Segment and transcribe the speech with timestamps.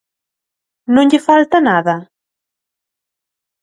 [0.93, 1.95] ¿Non lle falta nada?